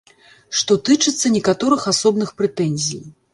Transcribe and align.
Што 0.61 0.77
тычыцца 0.87 1.31
некаторых 1.35 1.85
асобных 1.93 2.33
прэтэнзій. 2.41 3.03